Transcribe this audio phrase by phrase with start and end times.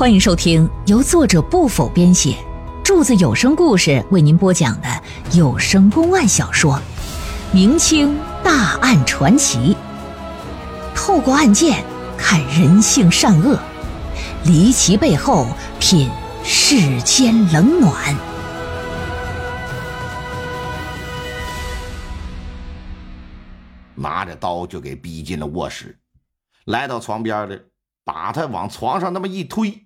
[0.00, 2.34] 欢迎收听由作者不否编写，
[2.82, 4.88] 柱子有声故事为您播讲的
[5.34, 6.72] 有声公案小说
[7.52, 9.76] 《明清大案传奇》，
[10.96, 11.84] 透过案件
[12.16, 13.60] 看人性善恶，
[14.46, 15.46] 离奇背后
[15.78, 16.08] 品
[16.42, 18.16] 世间冷暖。
[23.94, 25.98] 拿着刀就给逼进了卧室，
[26.64, 27.62] 来到床边的，
[28.02, 29.78] 把他往床上那么一推。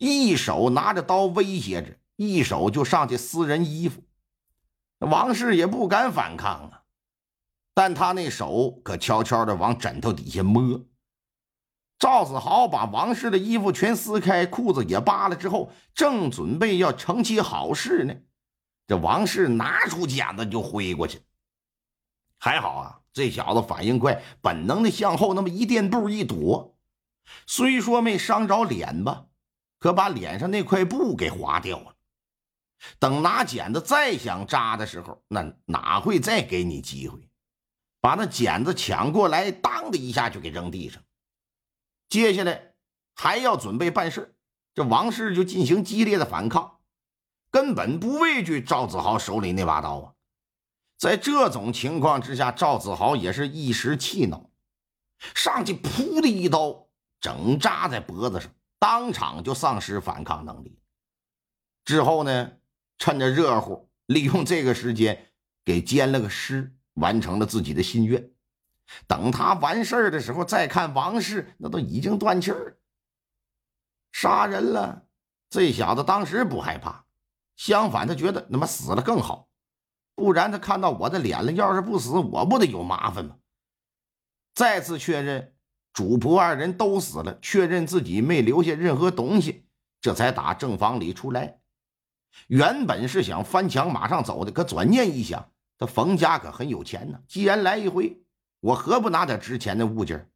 [0.00, 4.02] 一手拿着刀威胁着，一手就上去撕人衣服。
[5.00, 6.82] 王氏也不敢反抗啊，
[7.74, 10.80] 但他那手可悄悄的往枕头底下摸。
[11.98, 18.14] 赵子豪把王氏的衣服全撕开，裤子也扒了之后，正准备要成其好事呢，
[18.86, 21.20] 这王氏拿出剪子就挥过去。
[22.38, 26.74] 还好啊，这小子反应快，本能的向后那么一垫步一躲，
[27.46, 29.26] 虽说没伤着脸吧。
[29.80, 31.96] 可把脸上那块布给划掉了。
[32.98, 37.28] 等拿剪子再想扎的时候，那哪会再给你机会？
[38.00, 41.02] 把那剪子抢过来，当的一下就给扔地上。
[42.08, 42.74] 接下来
[43.14, 44.34] 还要准备办事，
[44.74, 46.80] 这王氏就进行激烈的反抗，
[47.50, 50.14] 根本不畏惧赵子豪手里那把刀啊！
[50.96, 54.50] 在这种情况之下，赵子豪也是一时气恼，
[55.34, 56.88] 上去噗的一刀，
[57.20, 58.50] 整扎在脖子上。
[58.80, 60.80] 当场就丧失反抗能力。
[61.84, 62.52] 之后呢，
[62.98, 65.32] 趁着热乎，利用这个时间
[65.64, 68.32] 给煎了个尸，完成了自己的心愿。
[69.06, 72.80] 等他完事儿的时候，再看王氏，那都已经断气儿。
[74.12, 75.06] 杀人了，
[75.48, 77.04] 这小子当时不害怕，
[77.56, 79.48] 相反，他觉得他妈死了更好。
[80.14, 83.36] 不然他看到我的脸了，要是不死，我不得有麻烦吗？
[84.54, 85.54] 再次确认。
[85.92, 89.66] 主仆二人都死了，确认自己没留下任何东西，
[90.00, 91.58] 这才打正房里出来。
[92.46, 97.20] 原本是想翻墙马上走的，可转念一想，他冯家可很有钱呢。
[97.26, 98.22] 既然来一回，
[98.60, 100.30] 我何不拿点值钱的物件？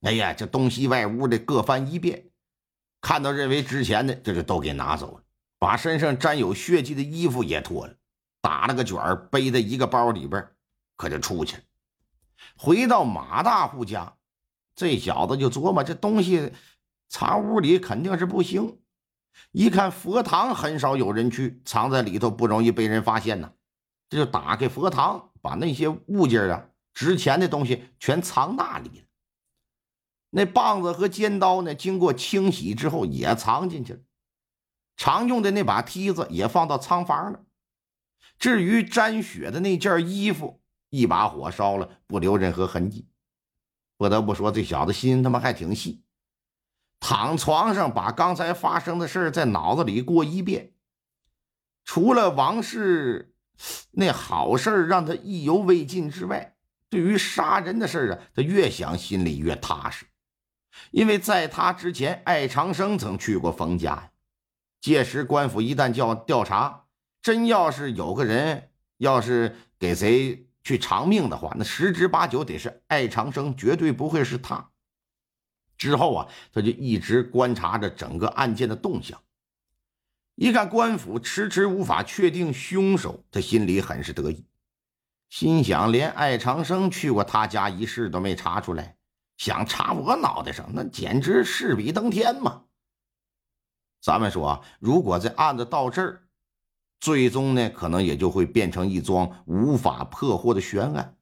[0.00, 2.30] 哎呀，这东西外屋的各翻一遍，
[3.00, 5.22] 看到认为值钱的，这就都给拿走了。
[5.60, 7.94] 把身上沾有血迹的衣服也脱了，
[8.40, 10.48] 打了个卷儿，背在一个包里边，
[10.96, 11.62] 可就出去了。
[12.56, 14.17] 回到马大户家。
[14.78, 16.52] 这小子就琢磨这东西
[17.08, 18.78] 藏屋里肯定是不行，
[19.50, 23.54] 一看佛堂很少有人去，藏在里头不容易被人发现呢，
[24.08, 29.04] 这就打开佛堂，把那些物件啊、值钱的东西全藏那里了。
[30.30, 34.00] 那棒子和尖刀呢，经过清洗之后也藏进去了，
[34.96, 37.40] 常用的那把梯子也放到仓房了。
[38.38, 43.07] 至于沾血的那件衣服，一把火烧了，不留任何痕迹。
[43.98, 46.02] 不得不说，这小子心他妈还挺细。
[47.00, 50.72] 躺床上，把刚才发生的事在脑子里过一遍。
[51.84, 53.34] 除了王氏
[53.90, 56.56] 那好事让他意犹未尽之外，
[56.88, 60.06] 对于杀人的事啊，他越想心里越踏实。
[60.90, 64.10] 因为在他之前，艾长生曾去过冯家呀。
[64.80, 66.84] 届时官府一旦叫调查，
[67.20, 70.47] 真要是有个人要是给谁。
[70.68, 74.70] 去偿命的话，那十之八九得是艾长生，绝对不会是他。
[75.78, 79.18] 之后啊，他就一直观察着整个案件的动向。
[80.34, 84.44] 一看官府迟迟无法确定凶手，他心里很是得意，
[85.30, 88.98] 心想：连艾长生去过他家一事都没查出来，
[89.38, 92.64] 想查我脑袋上，那简直势比登天嘛！
[94.02, 96.27] 咱们说，如果这案子到这儿，
[97.00, 101.16] 最终呢，可能也就会变成一桩无法破获的悬案，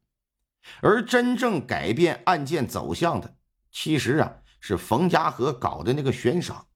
[0.81, 3.35] 而真正改变案件走向的，
[3.71, 6.67] 其实啊是冯家河搞的那个悬赏。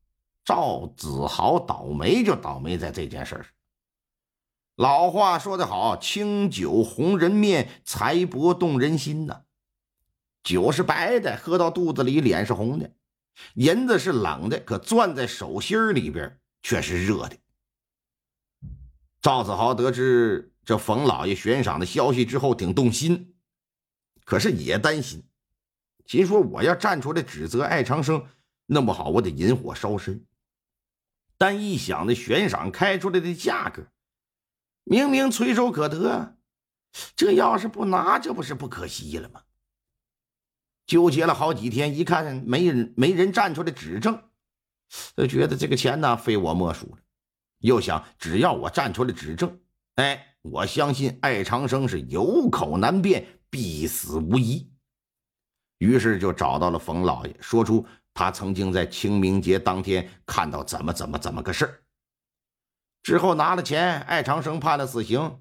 [0.44, 3.46] 赵子豪倒霉就倒霉在这件事上。
[4.76, 9.44] 老话说得好，“清酒红人面，财帛动人心”呐。
[10.44, 12.88] 酒是白的，喝到肚子里脸是红的；
[13.54, 17.38] 银子是冷的，可攥在手心里边却是热的。
[19.22, 23.36] 赵子豪得知这冯老爷悬赏的消息之后，挺动心，
[24.26, 25.24] 可是也担心，
[26.08, 28.26] 心说我要站出来指责艾长生，
[28.66, 30.26] 弄不好我得引火烧身。
[31.38, 33.88] 但一想那悬赏开出来的价格，
[34.84, 36.38] 明明垂手可得，
[37.16, 39.42] 这要是不拿，这不是不可惜了吗？
[40.88, 44.24] 纠结了好几天，一看没人没人站出来指证，
[45.16, 46.98] 就觉得这个钱呢，非我莫属了。
[47.62, 49.60] 又想，只要我站出来指证，
[49.96, 54.70] 哎，我相信艾长生是有口难辩，必死无疑。
[55.80, 61.84] 于是就找到了冯老爷，说出他曾经在清明节当天看到怎么怎么怎么个事。
[63.02, 65.40] 之后拿了钱，艾长生判了死刑。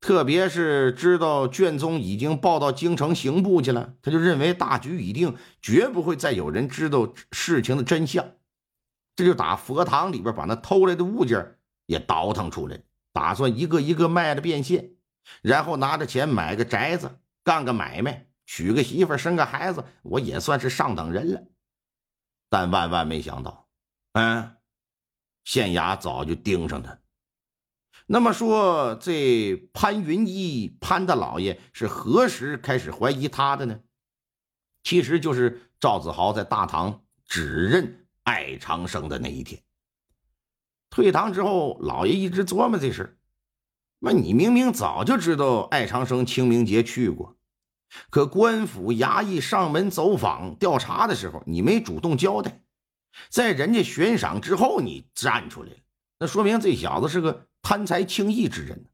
[0.00, 8.26] 特别是知道卷宗已经报到京城刑部去了，他就认为大局已定，绝不会再有人知道事情的真相。
[9.16, 14.92] 这就打佛堂里边把那偷来的物件也倒腾出来，打算一个一个卖了变现，
[15.42, 21.42] 然后拿着钱买个宅子，干个买卖，娶个媳妇，生个孩子，我也算是上等人了。
[22.48, 23.68] 但万万没想到，
[24.12, 24.56] 嗯，
[25.44, 26.98] 县衙早就盯上他。
[28.06, 33.80] 那么说，这潘云一潘大老爷是何时开始怀疑他的呢？
[34.82, 39.60] 其实就是赵子豪在大堂指认艾长生的那一天。
[40.88, 43.18] 退堂之后，老爷一直琢磨这事儿
[43.98, 47.36] 那你明明早就知道艾长生清明节去过，
[48.08, 52.62] 可官府衙役上门走访调查的时候，你没主动交代，
[53.30, 55.76] 在人家悬赏之后你站出来了，
[56.20, 57.48] 那说明这小子是个。
[57.62, 58.86] 贪财轻义之人，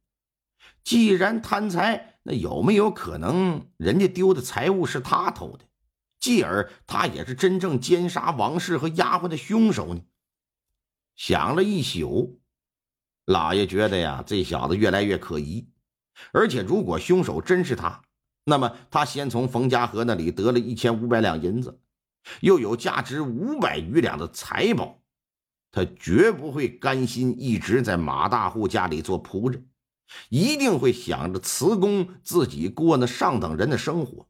[0.82, 5.65] 既然贪财，那有没有可能人家丢的财物是他偷的？
[6.19, 10.03] 继而他也是真正奸杀王氏和丫鬟的凶手呢？
[11.15, 12.41] 想了一宿，
[13.25, 15.69] 老爷觉得呀，这小子越来越可疑。
[16.33, 18.03] 而且，如果凶手真是他，
[18.45, 21.81] 那么他先从冯家河那里得了一千五百两银子，
[22.41, 25.03] 又有价值五百余两的财宝。
[25.73, 29.69] 他绝不会甘心一直在马大户家里做仆人，
[30.31, 34.27] 一定会想着辞工，自己过那上等人的生活。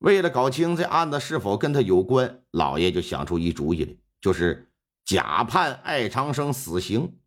[0.00, 4.70] 为了搞清这案子是否跟他有关，老爷就想出一主意来，就是
[5.04, 7.18] 假判艾长生死刑。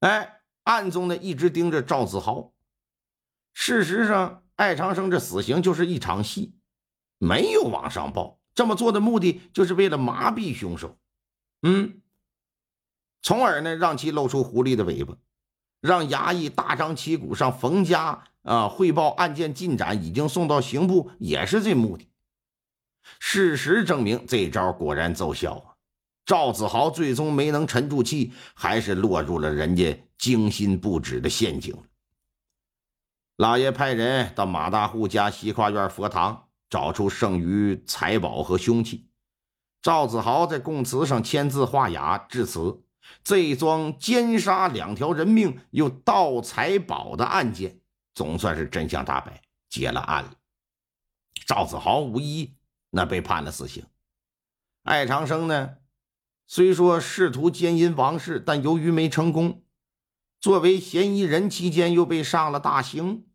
[0.00, 2.52] 哎，暗中呢一直盯着赵子豪。
[3.52, 6.54] 事实上，艾长生这死刑就是一场戏，
[7.18, 8.40] 没有往上报。
[8.54, 10.98] 这么做的目的就是为了麻痹凶手。
[11.62, 12.00] 嗯。
[13.22, 15.16] 从而呢，让其露出狐狸的尾巴，
[15.80, 22.08] 让衙役大张旗鼓上冯家啊汇报案件进展，已经送到刑部，也是这目的。
[23.18, 25.74] 事实证明，这招果然奏效啊！
[26.26, 31.76] 赵子豪最终没能沉住气，还是落入了人家精心布置的陷阱。
[33.36, 39.08] 老爷派人到马大户家西跨院佛堂，找出剩余财宝和凶器。
[39.82, 42.82] 赵子豪在供词上签字画押致辞。
[43.24, 47.79] 这桩奸杀两条人命又盗财宝的案件，
[48.20, 49.40] 总算是真相大白，
[49.70, 50.34] 结了案了。
[51.46, 52.54] 赵子豪无疑
[52.90, 53.86] 那被判了死刑。
[54.82, 55.78] 艾长生呢，
[56.46, 59.64] 虽说试图奸淫王氏，但由于没成功，
[60.38, 63.26] 作为嫌疑人期间又被上了大刑。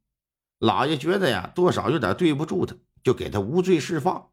[0.59, 4.29] 老爷觉得呀，多少有点对不住他，就给他无罪释放，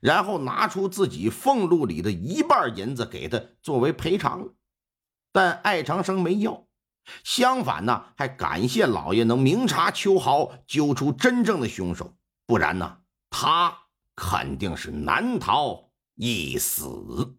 [0.00, 4.54] 然后拿出自己俸禄里的一半银子给他作为赔偿。
[5.32, 6.66] 但艾长生没要，
[7.22, 12.14] 相反呢，还感谢老爷能明察秋毫，揪出真正的凶手，
[12.46, 12.98] 不然呢，
[13.30, 13.76] 他
[14.16, 17.36] 肯定是难逃一死。